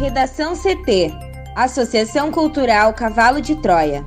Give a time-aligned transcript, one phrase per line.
[0.00, 1.12] Redação CT
[1.54, 4.02] Associação Cultural Cavalo de Troia.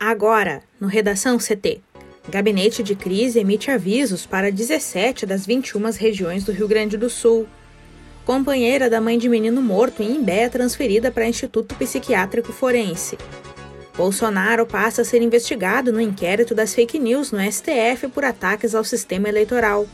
[0.00, 1.82] Agora, no Redação CT.
[2.28, 7.46] Gabinete de Crise emite avisos para 17 das 21 regiões do Rio Grande do Sul.
[8.26, 13.16] Companheira da mãe de menino morto em Imbé é transferida para Instituto Psiquiátrico Forense.
[13.98, 18.84] Bolsonaro passa a ser investigado no inquérito das fake news no STF por ataques ao
[18.84, 19.88] sistema eleitoral.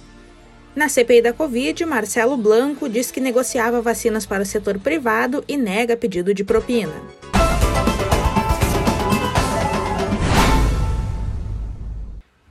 [0.77, 5.57] Na CPI da Covid, Marcelo Blanco diz que negociava vacinas para o setor privado e
[5.57, 6.93] nega pedido de propina.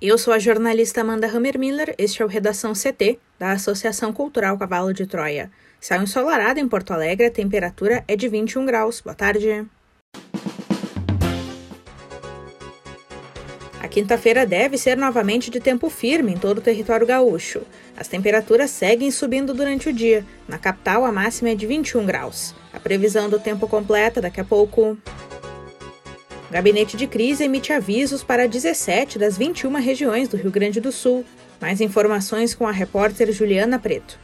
[0.01, 4.91] Eu sou a jornalista Amanda Hammermiller, este é o Redação CT, da Associação Cultural Cavalo
[4.91, 5.51] de Troia.
[5.79, 9.01] Céu ensolarado em Porto Alegre, a temperatura é de 21 graus.
[9.01, 9.67] Boa tarde.
[13.93, 17.61] Quinta-feira deve ser novamente de tempo firme em todo o território gaúcho.
[17.95, 20.25] As temperaturas seguem subindo durante o dia.
[20.47, 22.55] Na capital, a máxima é de 21 graus.
[22.73, 24.97] A previsão do tempo completa daqui a pouco.
[26.49, 31.23] Gabinete de Crise emite avisos para 17 das 21 regiões do Rio Grande do Sul.
[31.61, 34.17] Mais informações com a repórter Juliana Preto.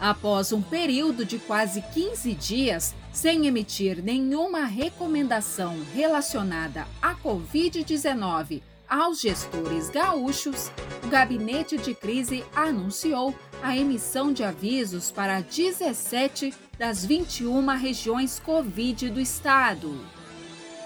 [0.00, 9.20] Após um período de quase 15 dias sem emitir nenhuma recomendação relacionada à Covid-19 aos
[9.20, 10.70] gestores gaúchos,
[11.04, 19.10] o Gabinete de Crise anunciou a emissão de avisos para 17 das 21 regiões Covid
[19.10, 19.98] do estado.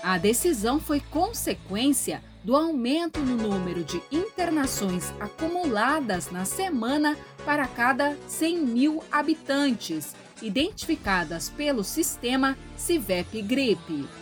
[0.02, 8.16] A decisão foi consequência do aumento no número de internações acumuladas na semana para cada
[8.26, 14.19] 100 mil habitantes, identificadas pelo sistema CIVEP Gripe.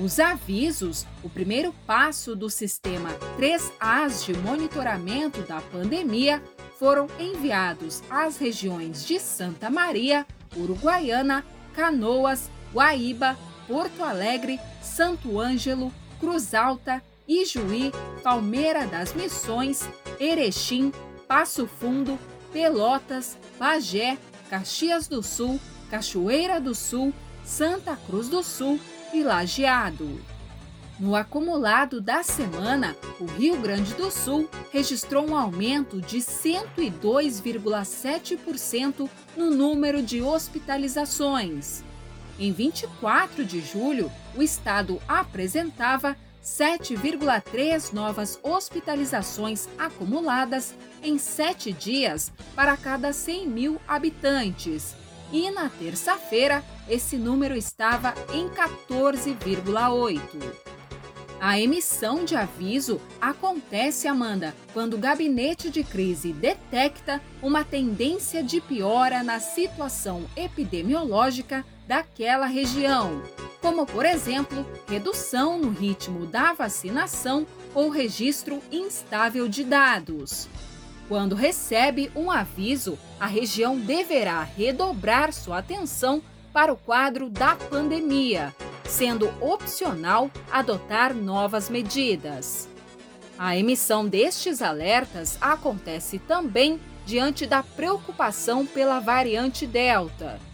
[0.00, 6.40] Os avisos, o primeiro passo do sistema 3As de monitoramento da pandemia,
[6.78, 10.24] foram enviados às regiões de Santa Maria,
[10.56, 13.36] Uruguaiana, Canoas, Guaíba,
[13.66, 17.90] Porto Alegre, Santo Ângelo, Cruz Alta, Ijuí,
[18.22, 19.88] Palmeira das Missões,
[20.20, 20.92] Erechim,
[21.26, 22.16] Passo Fundo,
[22.52, 24.16] Pelotas, Bagé,
[24.48, 25.58] Caxias do Sul,
[25.90, 27.12] Cachoeira do Sul,
[27.42, 28.78] Santa Cruz do Sul
[29.12, 30.18] e Lajeado.
[30.98, 39.50] No acumulado da semana, o Rio Grande do Sul registrou um aumento de 102,7% no
[39.50, 41.84] número de hospitalizações.
[42.36, 52.76] Em 24 de julho, o estado apresentava 7,3 novas hospitalizações acumuladas em sete dias para
[52.76, 54.96] cada 100 mil habitantes.
[55.32, 60.22] E na terça-feira, esse número estava em 14,8.
[61.40, 68.60] A emissão de aviso acontece, Amanda, quando o gabinete de crise detecta uma tendência de
[68.60, 73.22] piora na situação epidemiológica daquela região,
[73.60, 80.48] como, por exemplo, redução no ritmo da vacinação ou registro instável de dados.
[81.08, 88.54] Quando recebe um aviso, a região deverá redobrar sua atenção para o quadro da pandemia,
[88.84, 92.68] sendo opcional adotar novas medidas.
[93.38, 100.47] A emissão destes alertas acontece também diante da preocupação pela variante Delta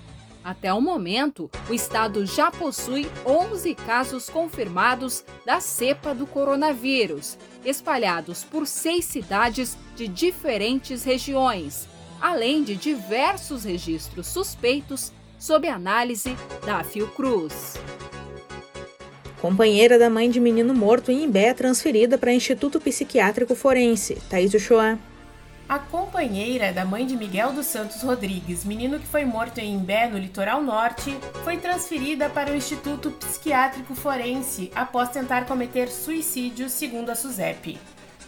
[0.45, 8.45] até o momento, o estado já possui 11 casos confirmados da cepa do coronavírus, espalhados
[8.45, 11.89] por seis cidades de diferentes regiões,
[12.21, 17.75] além de diversos registros suspeitos sob análise da Fiocruz.
[19.41, 24.99] Companheira da mãe de menino morto em Imbé transferida para Instituto Psiquiátrico Forense, Thaís Uchoa.
[25.67, 30.07] A companheira da mãe de Miguel dos Santos Rodrigues, menino que foi morto em Imbé,
[30.07, 37.09] no litoral norte, foi transferida para o Instituto Psiquiátrico Forense após tentar cometer suicídio, segundo
[37.09, 37.79] a SUSEP.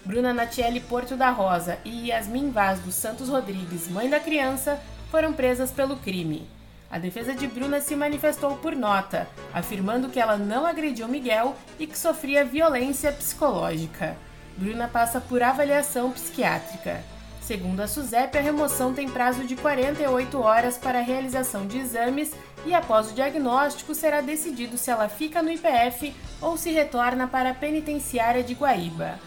[0.03, 5.35] Bruna Natiele Porto da Rosa e Yasmin Vaz dos Santos Rodrigues, mãe da criança, foram
[5.35, 6.49] presas pelo crime.
[6.91, 11.87] A defesa de Bruna se manifestou por nota, afirmando que ela não agrediu Miguel e
[11.87, 14.17] que sofria violência psicológica.
[14.57, 17.05] Bruna passa por avaliação psiquiátrica.
[17.47, 22.33] Segundo a SUSEP, a remoção tem prazo de 48 horas para a realização de exames
[22.65, 26.13] e, após o diagnóstico, será decidido se ela fica no IPF
[26.43, 29.21] ou se retorna para a penitenciária de Guaíba.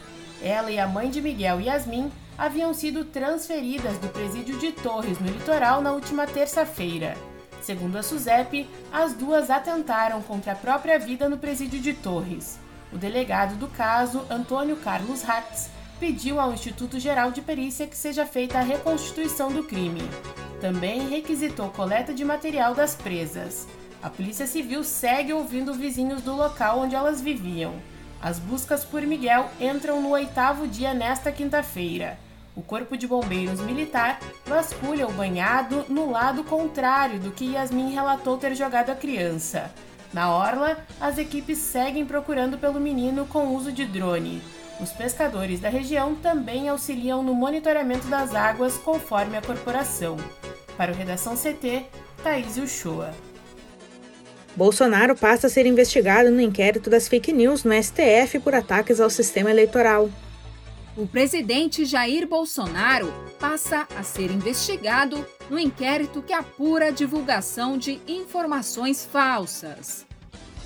[0.44, 5.28] Ela e a mãe de Miguel, Yasmin, haviam sido transferidas do presídio de Torres, no
[5.28, 7.16] litoral, na última terça-feira.
[7.62, 12.60] Segundo a SUSEP, as duas atentaram contra a própria vida no presídio de Torres.
[12.92, 15.70] O delegado do caso, Antônio Carlos Hatz,
[16.00, 20.02] pediu ao Instituto Geral de Perícia que seja feita a reconstituição do crime.
[20.62, 23.68] Também requisitou coleta de material das presas.
[24.02, 27.74] A Polícia Civil segue ouvindo vizinhos do local onde elas viviam.
[28.22, 32.18] As buscas por Miguel entram no oitavo dia nesta quinta-feira.
[32.56, 38.38] O Corpo de Bombeiros Militar vasculha o banhado no lado contrário do que Yasmin relatou
[38.38, 39.72] ter jogado a criança.
[40.14, 44.42] Na orla, as equipes seguem procurando pelo menino com uso de drone.
[44.82, 50.16] Os pescadores da região também auxiliam no monitoramento das águas conforme a corporação.
[50.78, 51.86] Para o Redação CT,
[52.24, 53.14] Thaís Uchoa.
[54.56, 59.10] Bolsonaro passa a ser investigado no inquérito das fake news no STF por ataques ao
[59.10, 60.10] sistema eleitoral.
[60.98, 68.02] O presidente Jair Bolsonaro passa a ser investigado no inquérito que apura a divulgação de
[68.08, 70.09] informações falsas.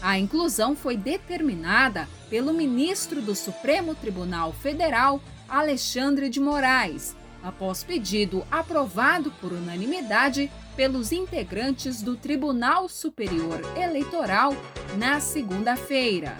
[0.04, 8.46] A inclusão foi determinada pelo ministro do Supremo Tribunal Federal, Alexandre de Moraes, após pedido
[8.52, 14.54] aprovado por unanimidade pelos integrantes do Tribunal Superior Eleitoral
[14.98, 16.38] na segunda-feira.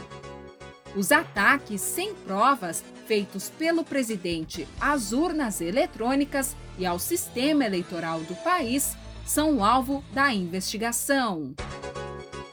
[0.94, 8.36] Os ataques sem provas feitos pelo presidente às urnas eletrônicas e ao sistema eleitoral do
[8.44, 11.56] país são alvo da investigação.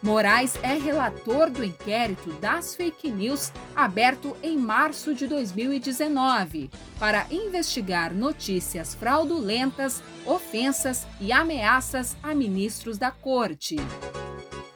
[0.02, 8.14] Moraes é relator do inquérito das fake news aberto em março de 2019 para investigar
[8.14, 13.76] notícias fraudulentas, ofensas e ameaças a ministros da corte.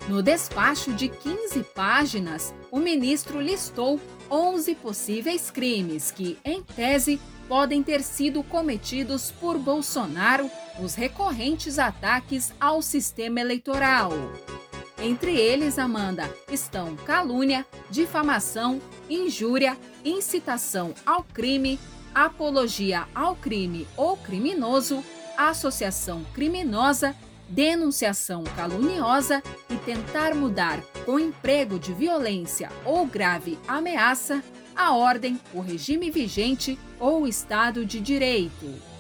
[0.09, 3.99] No despacho de 15 páginas, o ministro listou
[4.31, 7.19] 11 possíveis crimes que, em tese,
[7.49, 14.13] podem ter sido cometidos por Bolsonaro nos recorrentes ataques ao sistema eleitoral.
[15.05, 21.79] Entre eles, Amanda, estão calúnia, difamação, injúria, incitação ao crime,
[22.15, 25.05] apologia ao crime ou criminoso,
[25.37, 27.15] associação criminosa,
[27.47, 34.43] denunciação caluniosa e tentar mudar com emprego de violência ou grave ameaça
[34.75, 38.94] a ordem, o regime vigente ou o Estado de Direito.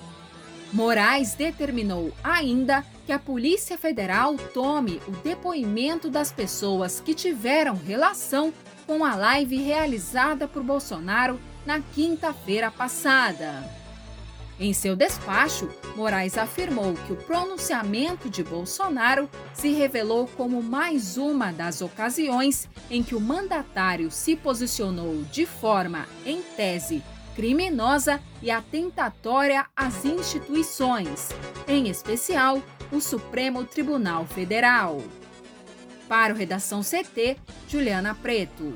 [0.74, 8.52] Moraes determinou ainda que a Polícia Federal tome o depoimento das pessoas que tiveram relação
[8.84, 13.62] com a live realizada por Bolsonaro na quinta-feira passada.
[14.58, 21.52] Em seu despacho, Moraes afirmou que o pronunciamento de Bolsonaro se revelou como mais uma
[21.52, 27.00] das ocasiões em que o mandatário se posicionou de forma, em tese,
[27.34, 31.28] criminosa e atentatória às instituições,
[31.66, 35.02] em especial o Supremo Tribunal Federal.
[36.08, 37.36] Para o Redação CT,
[37.68, 38.74] Juliana Preto.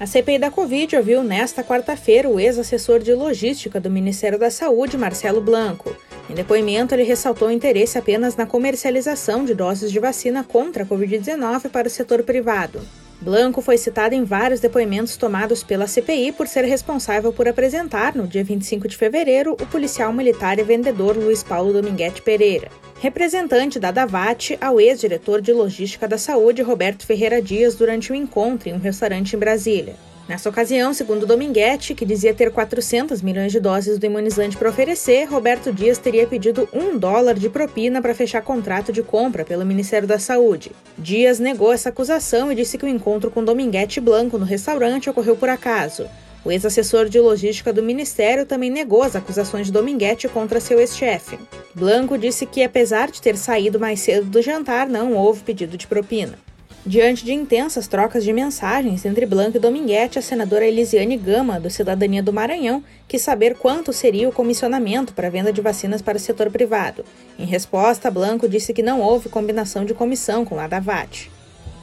[0.00, 4.96] A CPI da Covid ouviu nesta quarta-feira o ex-assessor de logística do Ministério da Saúde,
[4.96, 5.94] Marcelo Blanco.
[6.30, 11.68] Em depoimento, ele ressaltou interesse apenas na comercialização de doses de vacina contra a Covid-19
[11.68, 12.80] para o setor privado.
[13.20, 18.28] Blanco foi citado em vários depoimentos tomados pela CPI por ser responsável por apresentar, no
[18.28, 22.70] dia 25 de fevereiro, o policial militar e vendedor Luiz Paulo Dominguete Pereira.
[23.00, 28.68] Representante da Davat ao ex-diretor de logística da saúde, Roberto Ferreira Dias, durante um encontro
[28.68, 29.96] em um restaurante em Brasília.
[30.28, 35.24] Nessa ocasião, segundo Dominguete, que dizia ter 400 milhões de doses do imunizante para oferecer,
[35.24, 40.06] Roberto Dias teria pedido um dólar de propina para fechar contrato de compra pelo Ministério
[40.06, 40.70] da Saúde.
[40.98, 45.34] Dias negou essa acusação e disse que o encontro com Dominguete Blanco no restaurante ocorreu
[45.34, 46.06] por acaso.
[46.44, 51.38] O ex-assessor de logística do Ministério também negou as acusações de Dominguete contra seu ex-chefe.
[51.74, 55.86] Blanco disse que, apesar de ter saído mais cedo do jantar, não houve pedido de
[55.86, 56.38] propina.
[56.86, 61.68] Diante de intensas trocas de mensagens entre Blanco e Dominguete, a senadora Elisiane Gama, do
[61.68, 66.16] Cidadania do Maranhão, quis saber quanto seria o comissionamento para a venda de vacinas para
[66.16, 67.04] o setor privado.
[67.38, 71.30] Em resposta, Blanco disse que não houve combinação de comissão com a Davat.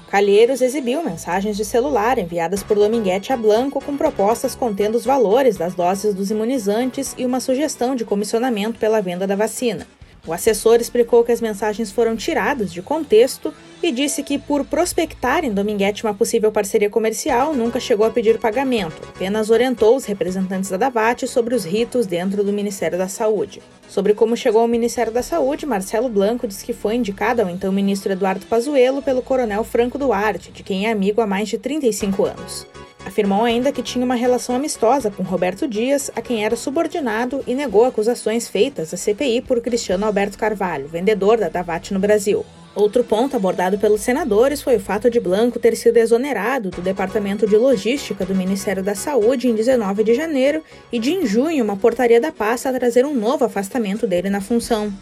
[0.09, 5.57] Calheiros exibiu mensagens de celular enviadas por Dominguete a Blanco com propostas contendo os valores
[5.57, 9.85] das doses dos imunizantes e uma sugestão de comissionamento pela venda da vacina.
[10.25, 13.53] O assessor explicou que as mensagens foram tiradas de contexto
[13.85, 18.39] e disse que, por prospectar em Dominguete uma possível parceria comercial, nunca chegou a pedir
[18.39, 23.61] pagamento, apenas orientou os representantes da Davat sobre os ritos dentro do Ministério da Saúde.
[23.87, 27.71] Sobre como chegou ao Ministério da Saúde, Marcelo Blanco diz que foi indicado ao então
[27.71, 32.25] ministro Eduardo Pazuello pelo coronel Franco Duarte, de quem é amigo há mais de 35
[32.25, 32.65] anos.
[33.05, 37.53] Afirmou ainda que tinha uma relação amistosa com Roberto Dias, a quem era subordinado, e
[37.53, 42.43] negou acusações feitas à CPI por Cristiano Alberto Carvalho, vendedor da Davat no Brasil.
[42.75, 47.47] Outro ponto abordado pelos senadores foi o fato de Blanco ter sido exonerado do Departamento
[47.47, 51.77] de Logística do Ministério da Saúde em 19 de janeiro e de em junho uma
[51.77, 54.93] portaria da pasta a trazer um novo afastamento dele na função.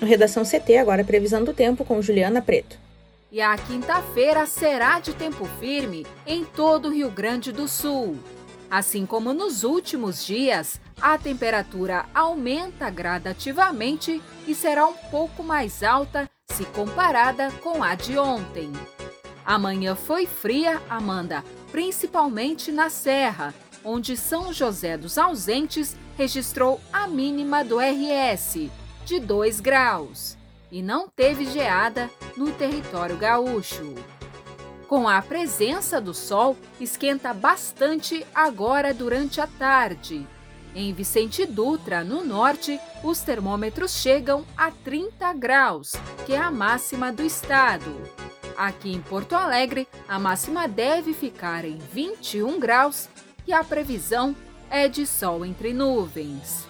[0.00, 2.78] No Redação CT, agora previsão do tempo com Juliana Preto.
[3.30, 8.16] E a quinta-feira será de tempo firme em todo o Rio Grande do Sul.
[8.70, 16.28] Assim como nos últimos dias, a temperatura aumenta gradativamente e será um pouco mais alta
[16.50, 18.70] se comparada com a de ontem.
[19.44, 27.64] Amanhã foi fria, Amanda, principalmente na Serra, onde São José dos Ausentes registrou a mínima
[27.64, 28.68] do RS,
[29.06, 30.36] de 2 graus,
[30.70, 33.94] e não teve geada no território gaúcho.
[34.88, 40.26] Com a presença do sol, esquenta bastante agora durante a tarde.
[40.74, 45.92] Em Vicente Dutra, no norte, os termômetros chegam a 30 graus,
[46.24, 48.00] que é a máxima do estado.
[48.56, 53.10] Aqui em Porto Alegre, a máxima deve ficar em 21 graus
[53.46, 54.34] e a previsão
[54.70, 56.66] é de sol entre nuvens.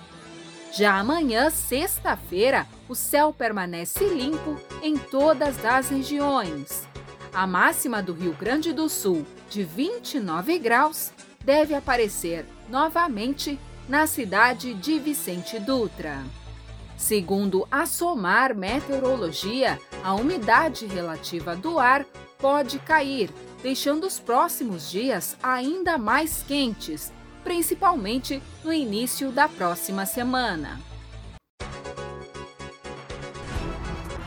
[0.72, 6.88] Já amanhã, sexta-feira, o céu permanece limpo em todas as regiões.
[7.32, 11.12] A máxima do Rio Grande do Sul, de 29 graus,
[11.44, 13.58] deve aparecer novamente
[13.88, 16.24] na cidade de Vicente Dutra.
[16.96, 22.04] Segundo a SOMAR Meteorologia, a umidade relativa do ar
[22.38, 23.30] pode cair,
[23.62, 27.12] deixando os próximos dias ainda mais quentes,
[27.44, 30.80] principalmente no início da próxima semana.